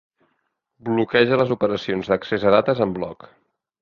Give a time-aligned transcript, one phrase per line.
[0.87, 3.29] Bloqueja les operacions d'accés a dates en bloc.